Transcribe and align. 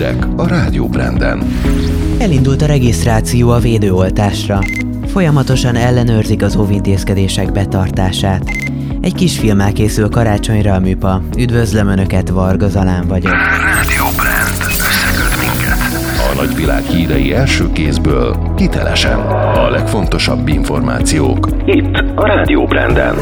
hírek 0.00 0.26
a 0.36 0.46
Rádió 0.46 0.88
Branden. 0.88 1.42
Elindult 2.18 2.62
a 2.62 2.66
regisztráció 2.66 3.50
a 3.50 3.58
védőoltásra. 3.58 4.58
Folyamatosan 5.06 5.74
ellenőrzik 5.74 6.42
az 6.42 6.56
óvintézkedések 6.56 7.52
betartását. 7.52 8.42
Egy 9.00 9.14
kis 9.14 9.38
filmmel 9.38 9.72
készül 9.72 10.08
karácsonyra 10.08 10.74
a 10.74 10.78
műpa. 10.78 11.22
Üdvözlöm 11.38 11.88
Önöket, 11.88 12.28
Varga 12.28 12.68
Zalán 12.68 13.06
vagyok. 13.06 13.32
Rádió 13.32 14.04
Brand. 14.16 14.72
Összeköt 14.78 15.40
minket. 15.40 15.78
A 16.32 16.34
nagyvilág 16.36 16.82
hírei 16.82 17.34
első 17.34 17.72
kézből, 17.72 18.52
hitelesen. 18.56 19.18
A 19.54 19.70
legfontosabb 19.70 20.48
információk. 20.48 21.48
Itt 21.64 22.02
a 22.14 22.26
Rádió 22.26 22.64
Branden. 22.64 23.14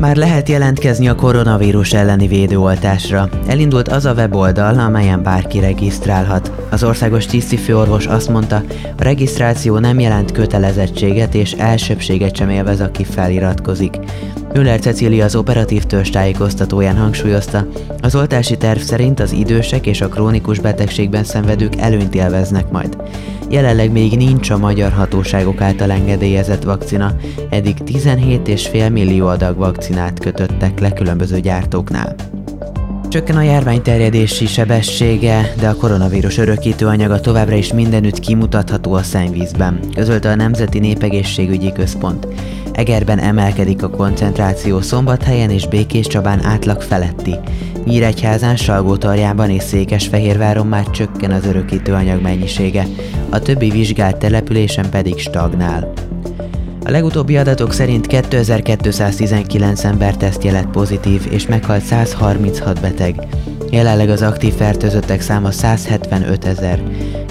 Már 0.00 0.16
lehet 0.16 0.48
jelentkezni 0.48 1.08
a 1.08 1.14
koronavírus 1.14 1.92
elleni 1.92 2.26
védőoltásra. 2.26 3.28
Elindult 3.46 3.88
az 3.88 4.04
a 4.04 4.12
weboldal, 4.12 4.78
amelyen 4.78 5.22
bárki 5.22 5.60
regisztrálhat. 5.60 6.52
Az 6.70 6.84
országos 6.84 7.26
tisztifőorvos 7.26 8.06
azt 8.06 8.28
mondta, 8.28 8.62
a 8.98 9.02
regisztráció 9.02 9.78
nem 9.78 10.00
jelent 10.00 10.32
kötelezettséget 10.32 11.34
és 11.34 11.52
elsőbséget 11.52 12.36
sem 12.36 12.50
élvez, 12.50 12.80
aki 12.80 13.04
feliratkozik. 13.04 13.98
Müller 14.52 14.80
Cecília 14.80 15.24
az 15.24 15.34
operatív 15.34 15.84
törzs 15.84 16.10
tájékoztatóján 16.10 16.96
hangsúlyozta, 16.96 17.66
az 18.02 18.14
oltási 18.14 18.56
terv 18.56 18.78
szerint 18.78 19.20
az 19.20 19.32
idősek 19.32 19.86
és 19.86 20.00
a 20.00 20.08
krónikus 20.08 20.58
betegségben 20.58 21.24
szenvedők 21.24 21.76
előnyt 21.76 22.14
élveznek 22.14 22.70
majd. 22.70 22.96
Jelenleg 23.50 23.92
még 23.92 24.16
nincs 24.16 24.50
a 24.50 24.58
magyar 24.58 24.92
hatóságok 24.92 25.60
által 25.60 25.90
engedélyezett 25.90 26.62
vakcina, 26.62 27.14
eddig 27.48 27.76
17,5 27.86 28.92
millió 28.92 29.26
adag 29.26 29.56
vakcinát 29.56 30.18
kötöttek 30.18 30.80
le 30.80 30.92
különböző 30.92 31.40
gyártóknál. 31.40 32.14
Csökken 33.08 33.36
a 33.36 33.42
járvány 33.42 33.82
terjedési 33.82 34.46
sebessége, 34.46 35.54
de 35.60 35.68
a 35.68 35.74
koronavírus 35.74 36.38
örökítő 36.38 36.86
anyaga 36.86 37.20
továbbra 37.20 37.54
is 37.54 37.72
mindenütt 37.72 38.18
kimutatható 38.18 38.92
a 38.92 39.02
szennyvízben, 39.02 39.80
közölte 39.94 40.30
a 40.30 40.34
Nemzeti 40.34 40.78
Népegészségügyi 40.78 41.72
Központ. 41.72 42.26
Egerben 42.72 43.18
emelkedik 43.18 43.82
a 43.82 43.90
koncentráció 43.90 44.80
Szombathelyen 44.80 45.50
és 45.50 45.68
Békés 45.68 46.06
Csabán 46.06 46.44
átlag 46.44 46.82
feletti. 46.82 47.34
Nyíregyházán, 47.84 48.56
Salgótarjában 48.56 49.50
és 49.50 49.62
Székesfehérváron 49.62 50.66
már 50.66 50.90
csökken 50.90 51.30
az 51.30 51.46
örökítő 51.46 51.92
anyag 51.92 52.22
mennyisége, 52.22 52.86
a 53.30 53.38
többi 53.38 53.70
vizsgált 53.70 54.16
településen 54.16 54.90
pedig 54.90 55.18
stagnál. 55.18 55.92
A 56.84 56.90
legutóbbi 56.90 57.36
adatok 57.36 57.72
szerint 57.72 58.06
2219 58.06 59.84
ember 59.84 60.16
tesztje 60.16 60.52
lett 60.52 60.70
pozitív, 60.70 61.26
és 61.30 61.46
meghalt 61.46 61.82
136 61.82 62.80
beteg. 62.80 63.26
Jelenleg 63.70 64.08
az 64.08 64.22
aktív 64.22 64.54
fertőzöttek 64.54 65.20
száma 65.20 65.50
175 65.50 66.44
ezer. 66.44 66.82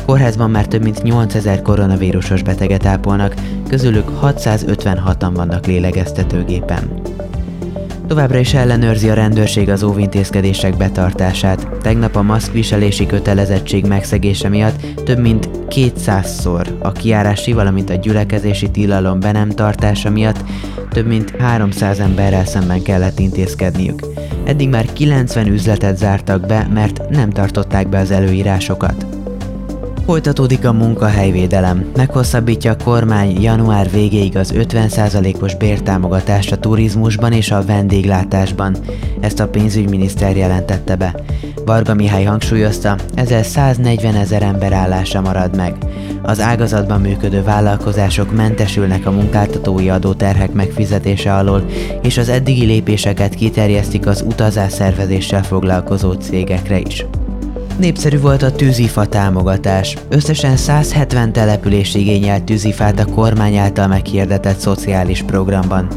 Kórházban 0.06 0.50
már 0.50 0.68
több 0.68 0.84
mint 0.84 1.04
8000 1.04 1.62
koronavírusos 1.62 2.44
beteget 2.44 2.86
ápolnak, 2.86 3.34
közülük 3.68 4.10
656-an 4.22 5.32
vannak 5.34 5.66
lélegeztetőgépen. 5.66 7.02
Továbbra 8.10 8.38
is 8.38 8.54
ellenőrzi 8.54 9.10
a 9.10 9.14
rendőrség 9.14 9.70
az 9.70 9.84
óvintézkedések 9.84 10.78
betartását. 10.78 11.68
Tegnap 11.82 12.16
a 12.16 12.22
maszkviselési 12.22 13.06
kötelezettség 13.06 13.86
megszegése 13.86 14.50
miatt 14.50 15.04
több 15.04 15.20
mint 15.20 15.50
200-szor 15.70 16.80
a 16.80 16.92
kiárási, 16.92 17.54
valamint 17.54 17.90
a 17.90 17.96
gyülekezési 17.96 18.72
tilalom 18.72 19.20
be 19.20 19.32
nem 19.32 19.50
tartása 19.50 20.10
miatt 20.10 20.44
több 20.90 21.08
mint 21.08 21.36
300 21.40 22.00
emberrel 22.00 22.46
szemben 22.46 22.82
kellett 22.82 23.20
intézkedniük. 23.20 24.02
Eddig 24.44 24.70
már 24.70 24.94
90 24.94 25.48
üzletet 25.48 25.98
zártak 25.98 26.46
be, 26.46 26.68
mert 26.74 27.10
nem 27.10 27.30
tartották 27.30 27.90
be 27.90 28.00
az 28.00 28.12
előírásokat. 28.12 29.19
Folytatódik 30.10 30.66
a 30.66 30.74
munkahelyvédelem. 30.74 31.92
Meghosszabbítja 31.96 32.72
a 32.72 32.84
kormány 32.84 33.42
január 33.42 33.90
végéig 33.90 34.38
az 34.38 34.54
50%-os 34.56 35.56
bértámogatást 35.56 36.52
a 36.52 36.58
turizmusban 36.58 37.32
és 37.32 37.52
a 37.52 37.66
vendéglátásban. 37.66 38.76
Ezt 39.20 39.40
a 39.40 39.48
pénzügyminiszter 39.48 40.38
jelentette 40.38 40.96
be. 40.96 41.16
Varga 41.66 41.94
Mihály 41.94 42.24
hangsúlyozta, 42.24 42.96
ezzel 43.14 43.44
140 43.44 44.16
ezer 44.16 44.42
ember 44.42 44.74
állása 44.74 45.22
marad 45.22 45.56
meg. 45.56 45.76
Az 46.22 46.40
ágazatban 46.40 47.02
működő 47.02 47.44
vállalkozások 47.44 48.36
mentesülnek 48.36 49.06
a 49.06 49.12
munkáltatói 49.12 49.90
adóterhek 49.90 50.52
megfizetése 50.52 51.34
alól, 51.34 51.66
és 52.02 52.18
az 52.18 52.30
eddigi 52.30 52.66
lépéseket 52.66 53.36
kiterjesztik 53.36 54.08
az 54.08 54.24
utazás 54.28 54.72
szervezéssel 54.72 55.44
foglalkozó 55.44 56.12
cégekre 56.12 56.80
is. 56.80 57.06
Népszerű 57.80 58.20
volt 58.20 58.42
a 58.42 58.52
tűzifa 58.52 59.06
támogatás. 59.06 59.98
Összesen 60.10 60.58
170 60.58 61.32
település 61.32 61.96
igényelt 61.96 62.44
tűzifát 62.44 63.00
a 63.00 63.06
kormány 63.06 63.56
által 63.56 63.88
meghirdetett 63.88 64.58
szociális 64.58 65.24
programban. 65.24 65.88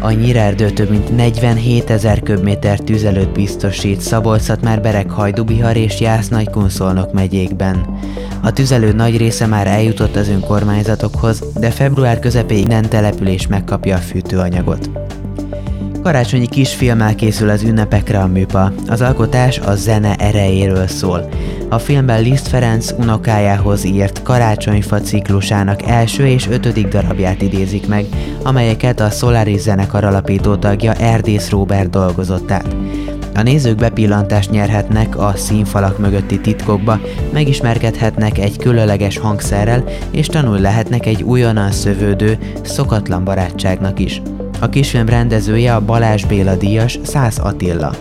A 0.00 0.10
Nyírerdő 0.10 0.70
több 0.70 0.90
mint 0.90 1.16
47 1.16 1.90
ezer 1.90 2.20
köbméter 2.20 2.78
tüzelőt 2.78 3.32
biztosít 3.32 4.00
szabolcs 4.00 4.52
már 4.62 4.80
Bereg, 4.80 5.10
Hajdubihar 5.10 5.76
és 5.76 6.00
Jász 6.00 6.28
Nagykunszolnok 6.28 7.12
megyékben. 7.12 7.98
A 8.42 8.52
tüzelő 8.52 8.92
nagy 8.92 9.16
része 9.16 9.46
már 9.46 9.66
eljutott 9.66 10.16
az 10.16 10.28
önkormányzatokhoz, 10.28 11.42
de 11.58 11.70
február 11.70 12.18
közepéig 12.18 12.66
minden 12.66 12.88
település 12.88 13.46
megkapja 13.46 13.96
a 13.96 14.00
fűtőanyagot. 14.00 14.90
Karácsonyi 16.02 16.46
kisfilmmel 16.46 17.14
készül 17.14 17.48
az 17.48 17.62
ünnepekre 17.62 18.18
a 18.18 18.26
műpa. 18.26 18.72
Az 18.88 19.00
alkotás 19.00 19.58
a 19.58 19.74
zene 19.74 20.14
erejéről 20.14 20.86
szól. 20.86 21.28
A 21.68 21.78
filmben 21.78 22.22
Liszt 22.22 22.48
Ferenc 22.48 22.92
unokájához 22.98 23.84
írt 23.84 24.22
Karácsonyfa 24.22 25.00
ciklusának 25.00 25.82
első 25.82 26.26
és 26.26 26.48
ötödik 26.48 26.88
darabját 26.88 27.42
idézik 27.42 27.86
meg, 27.86 28.04
amelyeket 28.42 29.00
a 29.00 29.10
Solaris 29.10 29.60
zenekar 29.60 30.04
alapító 30.04 30.56
tagja 30.56 30.94
Erdész 30.94 31.50
Robert 31.50 31.90
dolgozott 31.90 32.50
át. 32.50 32.76
A 33.34 33.42
nézők 33.42 33.76
bepillantást 33.76 34.50
nyerhetnek 34.50 35.18
a 35.18 35.32
színfalak 35.36 35.98
mögötti 35.98 36.40
titkokba, 36.40 37.00
megismerkedhetnek 37.32 38.38
egy 38.38 38.56
különleges 38.56 39.18
hangszerrel, 39.18 39.84
és 40.10 40.26
tanul 40.26 40.58
lehetnek 40.58 41.06
egy 41.06 41.22
újonnan 41.22 41.70
szövődő, 41.70 42.38
szokatlan 42.62 43.24
barátságnak 43.24 43.98
is. 43.98 44.22
A 44.62 44.68
kisfilm 44.68 45.08
rendezője 45.08 45.74
a 45.74 45.80
Balázs 45.80 46.24
Béla 46.24 46.54
díjas 46.54 46.98
Szász 47.04 47.38
Attila. 47.38 47.94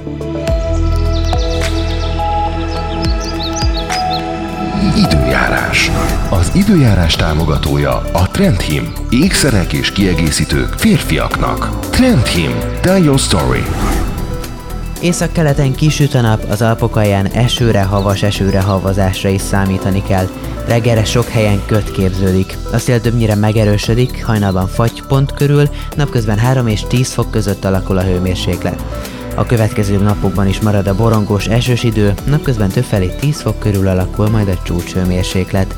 Időjárás. 4.97 5.91
Az 6.29 6.51
időjárás 6.55 7.15
támogatója 7.15 8.01
a 8.13 8.27
Trendhim. 8.27 8.91
Ékszerek 9.09 9.73
és 9.73 9.91
kiegészítők 9.91 10.73
férfiaknak. 10.73 11.79
Trendhim. 11.89 12.51
Tell 12.81 13.03
your 13.03 13.19
story. 13.19 13.63
Északkeleten 15.01 15.75
kisüt 15.75 16.13
a 16.13 16.21
nap, 16.21 16.45
az 16.49 16.61
Alpok 16.61 16.99
esőre, 17.33 17.81
havas 17.81 18.23
esőre, 18.23 18.61
havazásra 18.61 19.29
is 19.29 19.41
számítani 19.41 20.03
kell. 20.07 20.27
Reggelre 20.71 21.05
sok 21.05 21.27
helyen 21.27 21.65
köt 21.65 21.91
képződik. 21.91 22.57
A 22.71 22.77
szél 22.77 23.01
többnyire 23.01 23.35
megerősödik, 23.35 24.25
hajnalban 24.25 24.67
fagy 24.67 25.03
pont 25.07 25.33
körül, 25.33 25.69
napközben 25.95 26.37
3 26.37 26.67
és 26.67 26.81
10 26.87 27.13
fok 27.13 27.31
között 27.31 27.65
alakul 27.65 27.97
a 27.97 28.03
hőmérséklet. 28.03 28.83
A 29.35 29.45
következő 29.45 29.97
napokban 29.97 30.47
is 30.47 30.59
marad 30.59 30.87
a 30.87 30.95
borongós 30.95 31.47
esős 31.47 31.83
idő, 31.83 32.13
napközben 32.25 32.69
többfelé 32.69 33.15
10 33.19 33.41
fok 33.41 33.59
körül 33.59 33.87
alakul 33.87 34.29
majd 34.29 34.47
a 34.47 34.61
csúcs 34.63 34.93
hőmérséklet. 34.93 35.75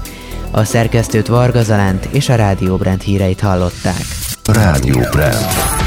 A 0.51 0.63
szerkesztőt 0.63 1.27
Varga 1.27 1.63
Zalánt 1.63 2.05
és 2.05 2.29
a 2.29 2.35
Rádió 2.35 2.75
Brand 2.75 3.01
híreit 3.01 3.41
hallották. 3.41 4.05
Rádió 4.43 4.99
Brand. 5.11 5.82